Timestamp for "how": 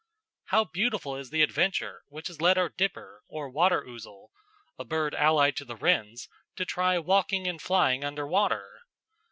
0.45-0.63